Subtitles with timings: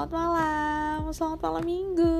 [0.00, 2.16] Selamat malam, selamat malam minggu.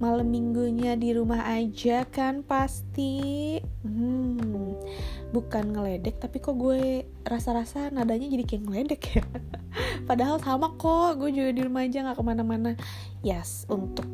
[0.00, 3.60] Malam minggunya di rumah aja kan pasti.
[3.84, 4.80] Hmm,
[5.28, 9.20] bukan ngeledek tapi kok gue rasa-rasa nadanya jadi kayak ngeledek ya.
[10.08, 12.72] Padahal sama kok, gue juga di rumah aja gak ke mana-mana.
[13.20, 14.08] Yes, untuk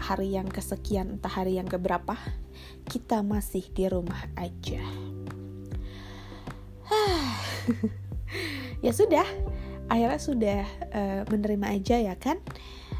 [0.00, 2.16] hari yang kesekian, entah hari yang keberapa
[2.88, 4.80] Kita masih di rumah aja.
[8.78, 9.26] Ya sudah
[9.88, 12.38] akhirnya sudah uh, menerima aja ya kan?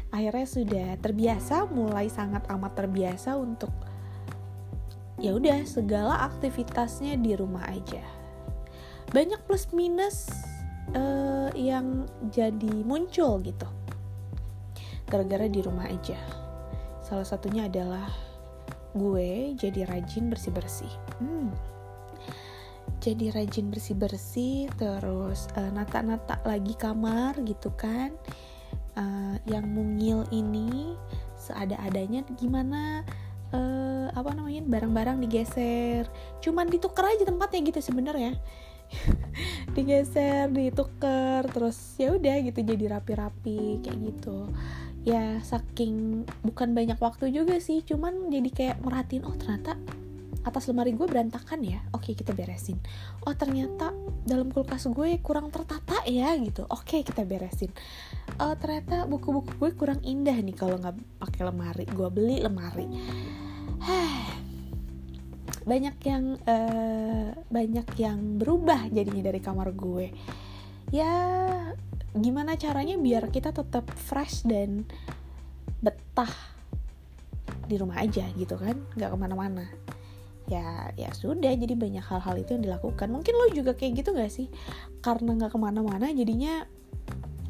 [0.09, 3.69] Akhirnya sudah terbiasa mulai sangat amat terbiasa untuk
[5.21, 8.01] ya udah segala aktivitasnya di rumah aja.
[9.13, 10.29] Banyak plus minus
[10.97, 13.69] uh, yang jadi muncul gitu.
[15.09, 16.17] Gara-gara di rumah aja.
[17.05, 18.09] Salah satunya adalah
[18.97, 20.93] gue jadi rajin bersih-bersih.
[21.21, 21.78] Hmm
[22.99, 28.11] jadi rajin bersih-bersih terus uh, nata-nata lagi kamar gitu kan.
[28.99, 30.99] Uh, yang mungil ini
[31.39, 33.07] seada-adanya gimana
[33.55, 36.05] uh, apa namanya barang-barang digeser.
[36.43, 38.35] Cuman ditukar aja tempatnya gitu sebenarnya.
[39.77, 44.49] Digeser ditukar terus ya udah gitu jadi rapi-rapi kayak gitu.
[45.07, 49.79] Ya saking bukan banyak waktu juga sih cuman jadi kayak merhatiin oh ternyata
[50.49, 51.79] atas lemari gue berantakan ya.
[51.93, 52.81] Oke kita beresin.
[53.23, 53.93] Oh ternyata
[54.25, 56.65] dalam kulkas gue kurang tertata ya gitu.
[56.67, 57.69] Oke kita beresin.
[58.41, 61.85] Uh, ternyata buku-buku gue kurang indah nih kalau nggak pakai lemari.
[61.87, 62.87] Gue beli lemari.
[65.69, 70.09] Banyak yang uh, banyak yang berubah jadinya dari kamar gue.
[70.89, 71.13] Ya
[72.17, 74.89] gimana caranya biar kita tetap fresh dan
[75.77, 76.33] betah
[77.69, 78.81] di rumah aja gitu kan?
[78.97, 79.69] Nggak ke mana-mana
[80.49, 83.07] ya ya sudah jadi banyak hal-hal itu yang dilakukan.
[83.07, 84.49] Mungkin lo juga kayak gitu gak sih?
[85.05, 86.65] Karena nggak ke mana-mana jadinya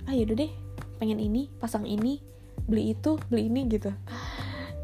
[0.06, 0.52] ah yaudah deh
[1.00, 2.20] pengen ini pasang ini
[2.68, 3.96] beli itu beli ini gitu.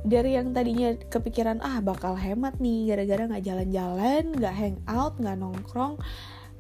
[0.05, 5.97] Dari yang tadinya kepikiran ah bakal hemat nih gara-gara nggak jalan-jalan nggak hangout nggak nongkrong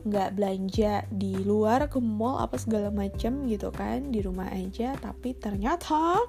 [0.05, 5.33] nggak belanja di luar ke mall apa segala macam gitu kan di rumah aja tapi
[5.33, 6.21] ternyata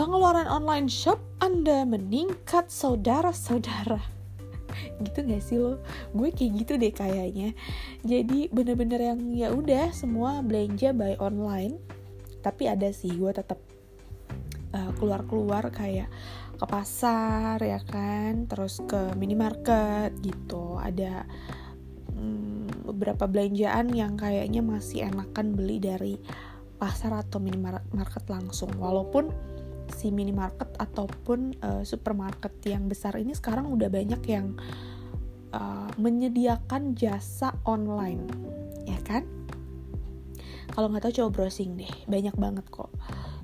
[0.00, 4.00] pengeluaran online shop Anda meningkat saudara-saudara.
[5.04, 5.76] gitu gak sih lo?
[6.16, 7.52] Gue kayak gitu deh kayaknya.
[8.00, 11.76] Jadi bener-bener yang ya udah semua belanja by online.
[12.40, 13.60] Tapi ada sih gue tetap
[14.72, 16.08] uh, keluar-keluar kayak
[16.56, 20.80] ke pasar ya kan, terus ke minimarket gitu.
[20.80, 21.28] Ada
[22.16, 26.16] um, beberapa belanjaan yang kayaknya masih enakan beli dari
[26.80, 29.28] pasar atau minimarket langsung walaupun
[29.92, 34.56] si minimarket ataupun uh, supermarket yang besar ini sekarang udah banyak yang
[35.52, 38.24] uh, menyediakan jasa online
[38.86, 39.26] ya kan?
[40.70, 41.90] Kalau nggak tahu coba browsing deh.
[42.06, 42.94] Banyak banget kok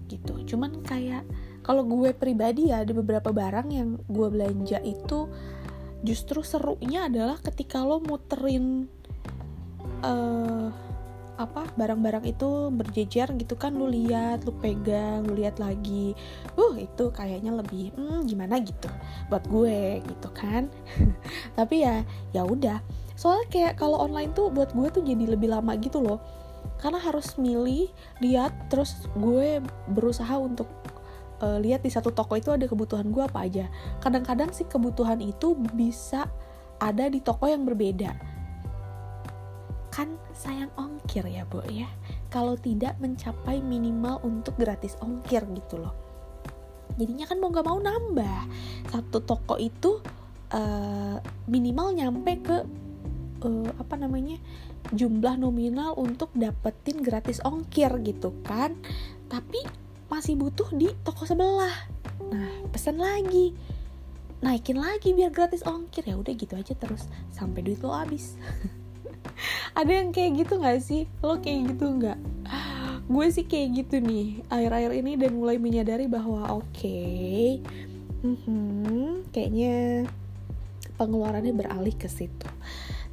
[0.07, 0.39] gitu.
[0.55, 1.27] Cuman kayak
[1.67, 5.27] kalau gue pribadi ya ada beberapa barang yang gue belanja itu
[6.07, 8.87] justru serunya adalah ketika lo muterin
[10.07, 10.71] uh,
[11.37, 16.17] apa barang-barang itu berjejer gitu kan lu lihat lu pegang lu lihat lagi.
[16.57, 18.89] Uh itu kayaknya lebih hmm, gimana gitu
[19.29, 20.73] buat gue gitu kan.
[21.59, 22.03] Tapi ya
[22.33, 22.81] ya udah.
[23.17, 26.21] Soalnya kayak kalau online tuh buat gue tuh jadi lebih lama gitu loh.
[26.81, 27.89] Karena harus milih
[28.21, 29.61] lihat terus gue
[29.93, 30.69] berusaha untuk
[31.41, 33.69] uh, lihat di satu toko itu ada kebutuhan gue apa aja.
[34.01, 36.29] Kadang-kadang sih kebutuhan itu bisa
[36.77, 38.36] ada di toko yang berbeda
[39.97, 41.89] kan sayang ongkir ya bu ya.
[42.29, 45.97] Kalau tidak mencapai minimal untuk gratis ongkir gitu loh.
[47.01, 48.41] Jadinya kan mau gak mau nambah.
[48.93, 50.05] Satu toko itu
[50.53, 51.17] uh,
[51.49, 52.57] minimal nyampe ke
[53.41, 54.37] uh, apa namanya
[54.93, 58.77] jumlah nominal untuk dapetin gratis ongkir gitu kan.
[59.33, 59.65] Tapi
[60.13, 61.89] masih butuh di toko sebelah.
[62.29, 63.57] Nah pesan lagi.
[64.45, 66.05] Naikin lagi biar gratis ongkir.
[66.05, 67.09] Ya udah gitu aja terus.
[67.33, 68.37] Sampai duit lo habis
[69.79, 71.09] ada yang kayak gitu gak sih?
[71.21, 72.19] Lo kayak gitu nggak?
[73.07, 77.63] Gue sih kayak gitu nih akhir-akhir ini dan mulai menyadari bahwa oke okay,
[78.27, 80.07] hmm, kayaknya
[80.99, 82.49] pengeluarannya beralih ke situ.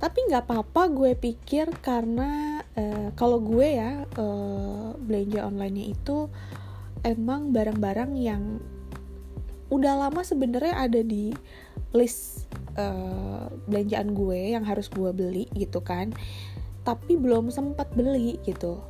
[0.02, 6.28] Tapi nggak apa-apa gue pikir karena uh, kalau gue ya uh, belanja onlinenya itu
[7.06, 8.60] emang barang-barang yang
[9.72, 11.32] udah lama sebenarnya ada di
[11.94, 16.14] list uh, belanjaan gue yang harus gue beli gitu kan
[16.84, 18.84] tapi belum sempat beli gitu.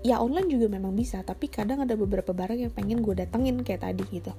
[0.00, 3.84] Ya online juga memang bisa tapi kadang ada beberapa barang yang pengen gue datengin kayak
[3.84, 4.32] tadi gitu.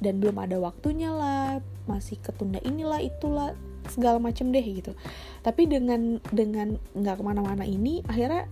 [0.00, 3.52] Dan belum ada waktunya lah masih ketunda inilah itulah
[3.86, 4.96] segala macem deh gitu.
[5.44, 8.50] Tapi dengan dengan nggak ke mana-mana ini akhirnya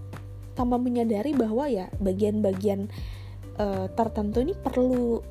[0.54, 2.86] tambah menyadari bahwa ya bagian-bagian
[3.58, 5.24] uh, tertentu ini perlu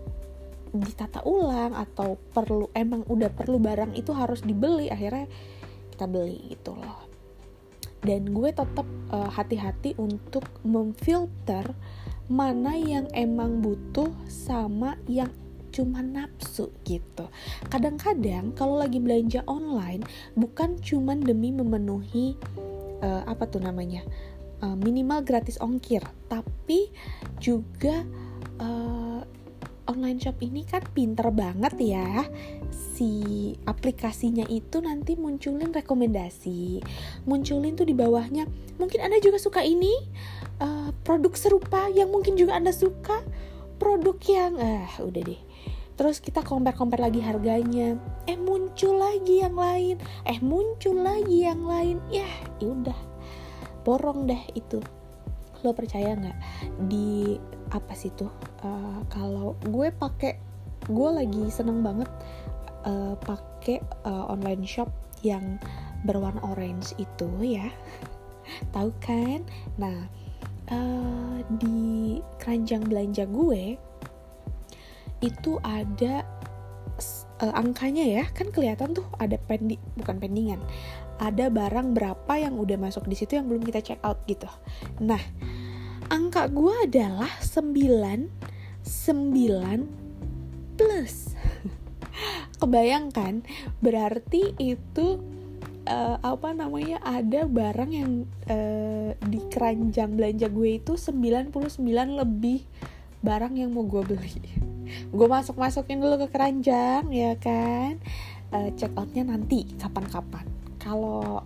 [0.74, 5.30] ditata ulang atau perlu emang udah perlu barang itu harus dibeli akhirnya
[5.94, 7.14] kita beli gitu loh
[8.04, 11.72] dan gue tetap uh, hati-hati untuk memfilter
[12.28, 15.32] mana yang emang butuh sama yang
[15.74, 17.26] cuma nafsu gitu.
[17.68, 20.06] Kadang-kadang kalau lagi belanja online
[20.38, 22.38] bukan cuma demi memenuhi
[23.02, 24.06] uh, apa tuh namanya
[24.62, 26.94] uh, minimal gratis ongkir, tapi
[27.42, 28.06] juga
[28.62, 28.93] uh,
[30.04, 32.28] online shop ini kan pinter banget ya.
[32.76, 36.84] Si aplikasinya itu nanti munculin rekomendasi.
[37.24, 38.44] Munculin tuh di bawahnya
[38.76, 39.96] mungkin anda juga suka ini?
[40.60, 43.24] Uh, produk serupa yang mungkin juga anda suka?
[43.80, 45.40] Produk yang ah uh, udah deh.
[45.96, 47.96] Terus kita compare-compare lagi harganya.
[48.28, 50.04] Eh muncul lagi yang lain.
[50.28, 52.04] Eh muncul lagi yang lain.
[52.12, 52.28] Ya,
[52.60, 53.00] ya udah.
[53.88, 54.84] Borong deh itu.
[55.64, 56.38] Lo percaya nggak?
[56.92, 57.40] Di
[57.74, 58.30] apa sih tuh?
[58.62, 60.38] Uh, kalau gue pakai
[60.86, 62.08] gue lagi seneng banget
[62.86, 64.88] uh, pakai uh, online shop
[65.26, 65.58] yang
[66.06, 67.68] berwarna orange itu ya.
[68.76, 69.42] Tahu kan?
[69.82, 70.06] Nah
[70.70, 73.76] uh, di keranjang belanja gue
[75.24, 76.28] itu ada
[77.42, 78.24] uh, angkanya ya.
[78.32, 80.62] Kan kelihatan tuh ada pendi bukan pendingan.
[81.18, 84.50] Ada barang berapa yang udah masuk di situ yang belum kita check out gitu.
[85.00, 85.22] Nah
[86.34, 91.38] angka gue adalah 9 9 plus.
[92.58, 93.46] Kebayangkan
[93.78, 95.22] berarti itu
[95.86, 101.54] uh, apa namanya ada barang yang uh, di keranjang belanja gue itu 99
[101.94, 102.66] lebih
[103.22, 104.42] barang yang mau gue beli.
[105.14, 108.02] Gue masuk masukin dulu ke keranjang ya kan?
[108.50, 110.50] Uh, check outnya nanti kapan-kapan.
[110.82, 111.46] Kalau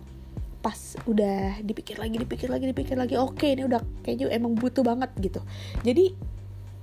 [0.68, 4.84] pas udah dipikir lagi dipikir lagi dipikir lagi oke okay, ini udah kayaknya emang butuh
[4.84, 5.40] banget gitu.
[5.80, 6.12] Jadi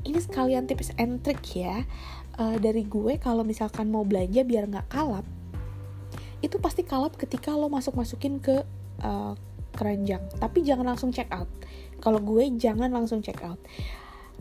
[0.10, 1.86] ini sekalian tips and trick ya
[2.42, 5.22] uh, dari gue kalau misalkan mau belanja biar nggak kalap
[6.42, 8.66] itu pasti kalap ketika lo masuk masukin ke
[9.06, 9.38] uh,
[9.78, 10.26] keranjang.
[10.42, 11.50] Tapi jangan langsung check out.
[12.02, 13.62] Kalau gue jangan langsung check out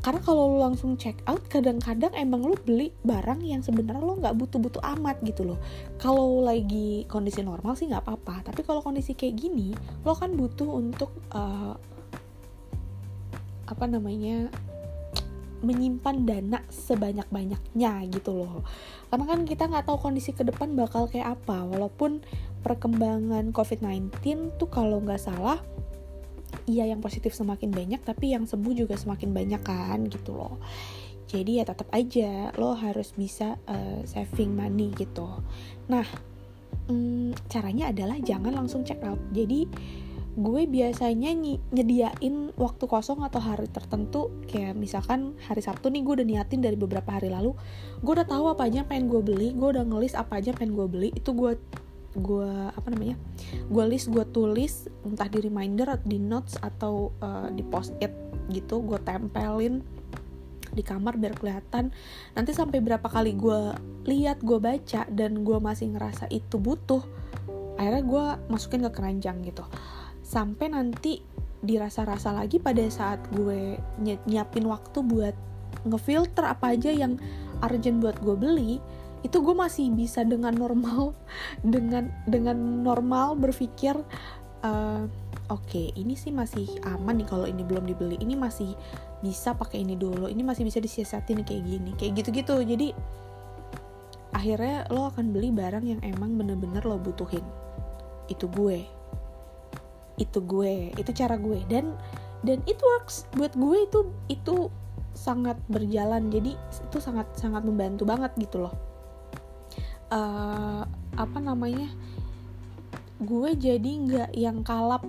[0.02, 4.36] karena kalau lo langsung check out kadang-kadang emang lo beli barang yang sebenarnya lo nggak
[4.36, 5.58] butuh-butuh amat gitu loh.
[5.96, 8.50] Kalau lagi kondisi normal sih nggak apa-apa.
[8.52, 9.72] Tapi kalau kondisi kayak gini
[10.04, 11.78] lo kan butuh untuk uh,
[13.64, 14.52] apa namanya
[15.64, 18.60] menyimpan dana sebanyak-banyaknya gitu loh.
[19.08, 21.64] Karena kan kita nggak tahu kondisi ke depan bakal kayak apa.
[21.64, 22.20] Walaupun
[22.60, 24.12] perkembangan COVID-19
[24.60, 25.64] tuh kalau nggak salah
[26.64, 30.60] iya yang positif semakin banyak tapi yang sembuh juga semakin banyak kan gitu loh.
[31.28, 35.26] Jadi ya tetap aja lo harus bisa uh, saving money gitu.
[35.90, 36.06] Nah
[36.88, 39.18] hmm, caranya adalah jangan langsung check out.
[39.32, 39.66] Jadi
[40.34, 41.30] gue biasanya
[41.70, 46.74] nyediain waktu kosong atau hari tertentu kayak misalkan hari Sabtu nih gue udah niatin dari
[46.74, 47.54] beberapa hari lalu
[48.02, 50.86] gue udah tahu apa aja pengen gue beli gue udah ngelis apa aja pengen gue
[50.90, 51.54] beli itu gue
[52.14, 53.18] gue apa namanya
[53.66, 58.14] gue list gue tulis entah di reminder di notes atau uh, di post it
[58.50, 59.82] gitu gue tempelin
[60.74, 61.94] di kamar biar kelihatan.
[62.34, 63.72] Nanti sampai berapa kali gue
[64.10, 67.00] lihat gue baca dan gue masih ngerasa itu butuh
[67.78, 69.62] akhirnya gue masukin ke keranjang gitu.
[70.26, 71.22] Sampai nanti
[71.64, 75.32] dirasa-rasa lagi pada saat gue nyiapin waktu buat
[75.88, 77.16] ngefilter apa aja yang
[77.64, 78.72] urgent buat gue beli
[79.24, 81.16] itu gue masih bisa dengan normal
[81.64, 83.96] dengan dengan normal berpikir
[84.60, 85.08] uh,
[85.48, 88.20] oke okay, ini sih masih aman nih kalau ini belum dibeli.
[88.20, 88.76] Ini masih
[89.24, 90.28] bisa pakai ini dulu.
[90.28, 92.60] Ini masih bisa disiasatin kayak gini kayak gitu-gitu.
[92.64, 92.88] Jadi
[94.36, 97.44] akhirnya lo akan beli barang yang emang bener-bener lo butuhin.
[98.28, 98.84] Itu gue.
[100.16, 100.92] Itu gue.
[100.96, 101.64] Itu cara gue.
[101.68, 101.96] Dan
[102.44, 103.24] dan it works.
[103.36, 104.56] Buat gue itu itu
[105.16, 106.28] sangat berjalan.
[106.32, 108.93] Jadi itu sangat sangat membantu banget gitu loh
[110.10, 110.82] uh,
[111.14, 111.88] apa namanya
[113.22, 115.06] gue jadi nggak yang kalap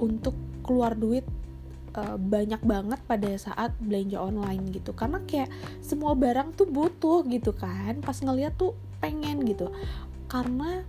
[0.00, 1.22] untuk keluar duit
[1.94, 4.96] uh, banyak banget pada saat belanja online gitu.
[4.96, 5.50] Karena kayak
[5.84, 9.70] semua barang tuh butuh gitu kan pas ngeliat tuh pengen gitu.
[10.26, 10.82] Karena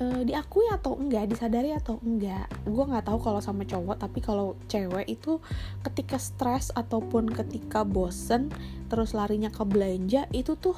[0.00, 4.56] uh, diakui atau enggak disadari atau enggak gue nggak tahu kalau sama cowok tapi kalau
[4.70, 5.38] cewek itu
[5.84, 8.48] ketika stres ataupun ketika bosen
[8.88, 10.76] terus larinya ke belanja itu tuh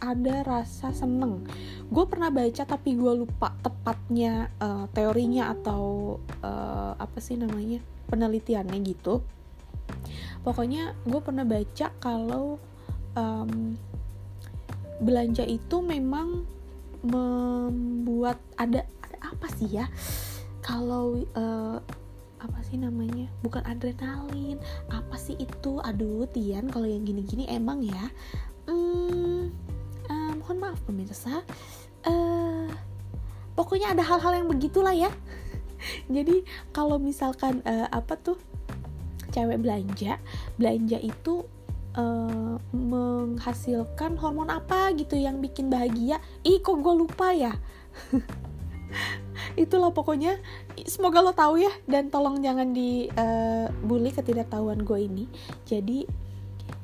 [0.00, 1.44] ada rasa seneng.
[1.92, 8.78] Gue pernah baca tapi gue lupa tepatnya uh, teorinya atau uh, apa sih namanya penelitiannya
[8.82, 9.22] gitu.
[10.40, 12.56] Pokoknya gue pernah baca kalau
[13.14, 13.76] um,
[15.00, 16.44] belanja itu memang
[17.00, 19.86] membuat ada, ada apa sih ya?
[20.60, 21.78] Kalau uh,
[22.40, 24.56] apa sih namanya bukan adrenalin
[24.88, 25.80] apa sih itu?
[25.84, 28.04] Aduh Tian kalau yang gini-gini emang ya.
[28.68, 29.29] Hmm,
[30.50, 31.46] mohon maaf pemirsa.
[32.02, 32.66] Uh,
[33.54, 35.14] pokoknya ada hal-hal yang begitulah ya.
[36.10, 36.42] Jadi
[36.74, 38.34] kalau misalkan uh, apa tuh
[39.30, 40.18] cewek belanja
[40.58, 41.46] belanja itu
[41.94, 46.18] uh, menghasilkan hormon apa gitu yang bikin bahagia?
[46.42, 47.54] Ih kok gue lupa ya?
[49.62, 50.34] Itulah pokoknya.
[50.82, 55.24] Semoga lo tahu ya dan tolong jangan dibully uh, ketidaktahuan gue ini.
[55.62, 56.10] Jadi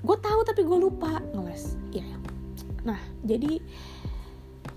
[0.07, 1.19] gue tahu tapi gue lupa.
[1.35, 1.75] Ngeles.
[1.91, 2.07] Ya.
[2.07, 2.16] nah
[3.27, 3.61] jadi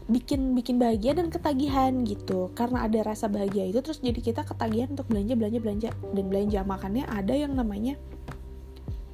[0.10, 2.50] bikin bikin bahagia dan ketagihan gitu.
[2.58, 5.90] Karena ada rasa bahagia itu terus jadi kita ketagihan untuk belanja belanja belanja.
[6.12, 7.96] Dan belanja makannya ada yang namanya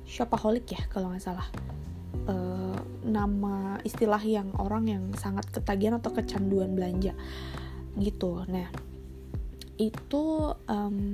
[0.08, 1.48] shopaholic ya kalau nggak salah.
[2.26, 7.12] Uh, nama istilah yang orang yang sangat ketagihan atau kecanduan belanja
[8.00, 8.48] gitu.
[8.48, 8.72] Nah
[9.76, 11.12] itu um,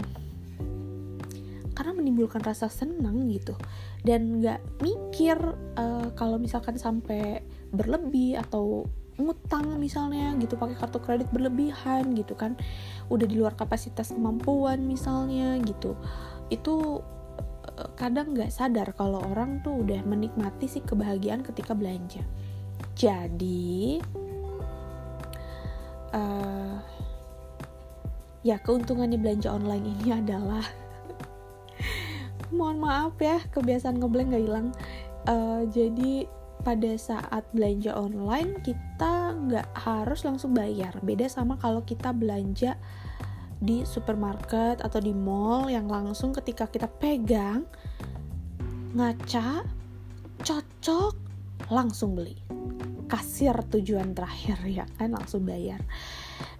[1.73, 3.57] karena menimbulkan rasa senang gitu.
[4.05, 5.37] Dan nggak mikir
[5.77, 8.87] uh, kalau misalkan sampai berlebih atau
[9.19, 12.55] ngutang misalnya gitu pakai kartu kredit berlebihan gitu kan.
[13.11, 15.95] Udah di luar kapasitas kemampuan misalnya gitu.
[16.51, 17.03] Itu
[17.67, 22.23] eh, kadang nggak sadar kalau orang tuh udah menikmati sih kebahagiaan ketika belanja.
[22.97, 24.01] Jadi
[26.11, 26.75] uh,
[28.41, 30.63] ya keuntungannya belanja online ini adalah
[32.51, 34.67] mohon maaf ya kebiasaan ngeblank gak hilang.
[35.29, 36.25] Uh, jadi
[36.61, 40.93] pada saat belanja online kita nggak harus langsung bayar.
[41.01, 42.77] Beda sama kalau kita belanja
[43.61, 47.65] di supermarket atau di mall yang langsung ketika kita pegang
[48.97, 49.65] ngaca
[50.41, 51.13] cocok
[51.69, 52.37] langsung beli.
[53.09, 55.13] Kasir tujuan terakhir ya kan?
[55.13, 55.81] Langsung bayar.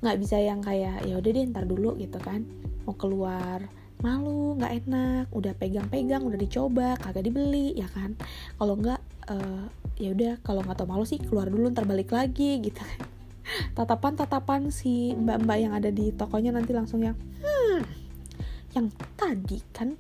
[0.02, 2.46] Nggak bisa yang kayak ya udah deh ntar dulu gitu kan.
[2.90, 3.62] Mau keluar
[4.02, 5.26] malu nggak enak.
[5.34, 8.18] Udah pegang-pegang udah dicoba kagak dibeli ya kan?
[8.58, 12.58] Kalau nggak uh, ya udah kalau nggak tau malu sih keluar dulu ntar balik lagi
[12.58, 12.82] gitu.
[13.78, 17.14] Tatapan tatapan si mbak-mbak yang ada di tokonya nanti langsung yang
[17.46, 18.02] hmm
[18.74, 18.88] yang
[19.20, 19.94] tadi kan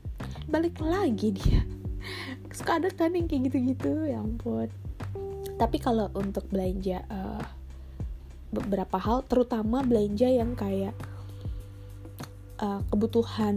[0.50, 1.62] balik lagi dia.
[2.58, 4.72] Suka ada kan yang kayak gitu-gitu ya ampun.
[5.62, 7.43] Tapi kalau untuk belanja uh,
[8.50, 10.98] beberapa hal terutama belanja yang kayak
[12.58, 13.55] uh, kebutuhan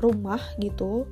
[0.00, 1.04] rumah gitu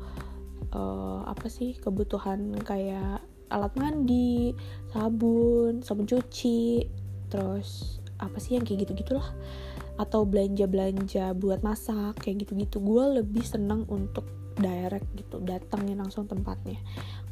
[0.73, 4.53] uh, apa sih kebutuhan kayak alat mandi
[4.93, 6.85] sabun sabun cuci
[7.33, 9.29] terus apa sih yang kayak gitu gitulah
[9.99, 14.27] atau belanja belanja buat masak kayak gitu gitu gue lebih seneng untuk
[14.59, 16.79] direct gitu datangin langsung tempatnya.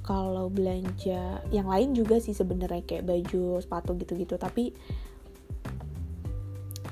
[0.06, 4.70] Kalau belanja yang lain juga sih sebenarnya kayak baju sepatu gitu gitu tapi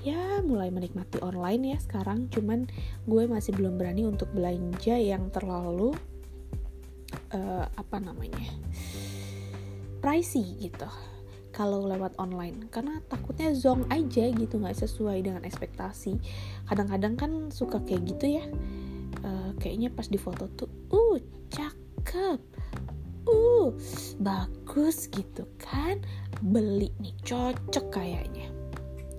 [0.04, 2.26] ya mulai menikmati online ya sekarang.
[2.28, 2.66] Cuman
[3.06, 5.94] gue masih belum berani untuk belanja yang terlalu
[7.32, 8.50] uh, apa namanya
[10.04, 10.84] pricey gitu
[11.54, 12.68] kalau lewat online.
[12.68, 16.20] Karena takutnya zong aja gitu nggak sesuai dengan ekspektasi.
[16.68, 18.44] Kadang-kadang kan suka kayak gitu ya.
[19.24, 21.16] Uh, kayaknya pas di foto tuh uh
[21.48, 22.36] cakep.
[23.24, 23.72] Uh
[24.20, 26.04] bagus gitu kan.
[26.44, 28.52] Beli nih cocok kayaknya.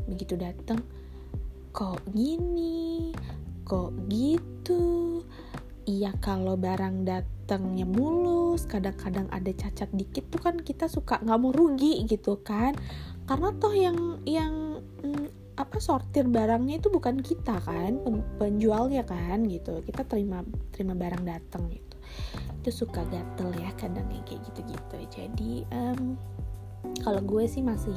[0.06, 0.86] Begitu datang
[1.74, 3.10] kok gini?
[3.66, 5.18] Kok gitu?
[5.90, 11.38] Iya kalau barang dat datangnya mulus kadang-kadang ada cacat dikit tuh kan kita suka nggak
[11.38, 12.74] mau rugi gitu kan.
[13.30, 18.02] Karena toh yang yang mm, apa sortir barangnya itu bukan kita kan
[18.42, 19.86] penjualnya kan gitu.
[19.86, 20.42] Kita terima
[20.74, 21.96] terima barang datang gitu.
[22.66, 24.98] Itu suka gatel ya kadang kayak gitu-gitu.
[25.14, 26.18] Jadi um,
[27.06, 27.94] kalau gue sih masih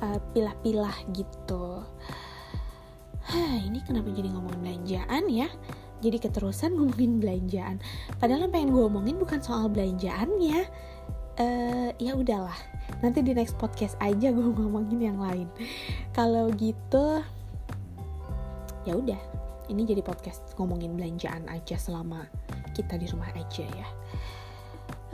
[0.00, 1.84] uh, pilah-pilah gitu.
[3.28, 5.52] Hah, ini kenapa jadi ngomong belanjaan ya
[6.00, 7.76] jadi keterusan ngomongin belanjaan.
[8.16, 10.66] Padahal yang pengen gue omongin bukan soal belanjaannya.
[11.40, 12.56] Uh, ya udahlah.
[13.00, 15.48] Nanti di next podcast aja gue ngomongin yang lain.
[16.16, 17.20] Kalau gitu
[18.88, 19.20] ya udah.
[19.70, 22.26] Ini jadi podcast ngomongin belanjaan aja selama
[22.74, 23.88] kita di rumah aja ya.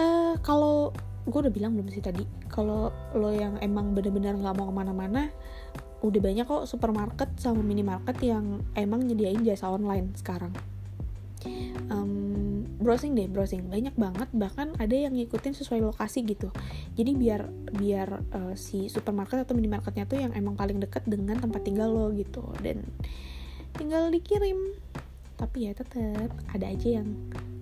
[0.01, 4.71] Uh, kalau gue udah bilang belum sih tadi kalau lo yang emang bener-bener nggak mau
[4.71, 5.23] ke mana-mana
[6.07, 10.55] udah banyak kok supermarket sama minimarket yang emang nyediain jasa online sekarang
[12.87, 13.67] browsing deh browsing.
[13.67, 16.55] Banyak banget bahkan ada yang ngikutin sesuai lokasi gitu.
[16.95, 21.67] Jadi biar biar uh, si supermarket atau minimarketnya tuh yang emang paling deket dengan tempat
[21.67, 22.47] tinggal lo gitu.
[22.63, 22.87] Dan
[23.75, 24.79] tinggal dikirim.
[25.35, 27.11] Tapi ya tetap ada aja yang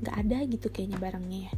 [0.04, 1.54] nggak ada gitu kayaknya barangnya ya.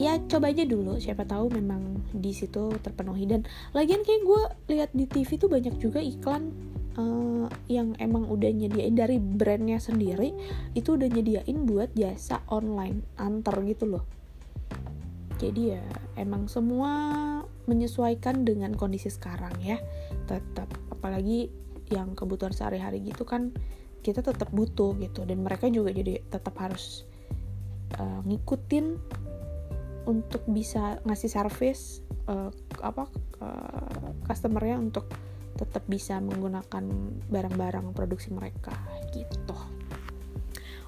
[0.00, 0.96] Ya coba aja dulu.
[1.02, 3.26] Siapa tahu memang di situ terpenuhi.
[3.26, 3.42] Dan
[3.76, 8.96] lagian kayak gue lihat di TV tuh banyak juga iklan uh, yang emang udah nyediain
[8.96, 10.34] dari brandnya sendiri
[10.76, 14.04] itu udah nyediain buat jasa online antar gitu loh.
[15.42, 15.82] Jadi ya
[16.14, 16.92] emang semua
[17.66, 19.78] menyesuaikan dengan kondisi sekarang ya.
[20.30, 21.50] Tetap apalagi
[21.90, 23.50] yang kebutuhan sehari-hari gitu kan
[24.06, 25.26] kita tetap butuh gitu.
[25.26, 27.02] Dan mereka juga jadi tetap harus
[27.98, 28.98] uh, ngikutin
[30.06, 32.50] untuk bisa ngasih service uh,
[32.82, 33.06] apa
[33.38, 35.06] uh, customernya untuk
[35.56, 36.84] tetap bisa menggunakan
[37.28, 38.72] barang-barang produksi mereka
[39.12, 39.56] gitu.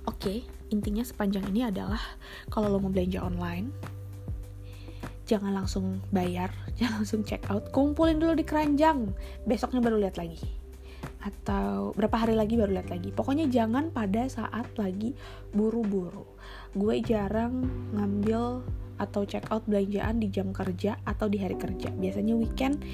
[0.04, 2.00] Oke, intinya sepanjang ini adalah
[2.52, 3.72] kalau lo mau belanja online,
[5.24, 9.12] jangan langsung bayar, jangan langsung check out, kumpulin dulu di keranjang,
[9.48, 10.40] besoknya baru lihat lagi.
[11.24, 13.08] Atau berapa hari lagi baru lihat lagi.
[13.08, 15.16] Pokoknya jangan pada saat lagi
[15.56, 16.28] buru-buru.
[16.76, 17.64] Gue jarang
[17.96, 18.60] ngambil
[19.00, 21.88] atau check out belanjaan di jam kerja atau di hari kerja.
[21.96, 22.84] Biasanya weekend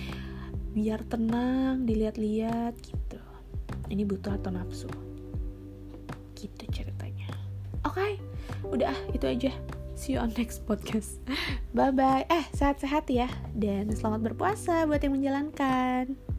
[0.80, 3.20] biar tenang dilihat-lihat gitu.
[3.92, 4.88] Ini butuh atau nafsu?
[6.32, 7.28] Gitu ceritanya.
[7.84, 8.12] Oke okay,
[8.64, 9.52] udah itu aja.
[9.92, 11.20] See you on next podcast.
[11.76, 13.28] Bye bye eh sehat-sehat ya.
[13.52, 16.29] Dan selamat berpuasa buat yang menjalankan